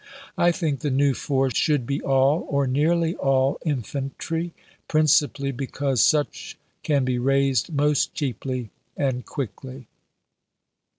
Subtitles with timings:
[0.35, 4.51] I think the new force should be all, or nearly all, infantry,
[4.87, 9.85] principally because such can be raised most cheaply and quickly.